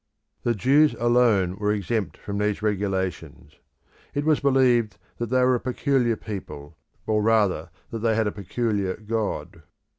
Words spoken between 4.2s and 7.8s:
was believed that they were a peculiar people, or rather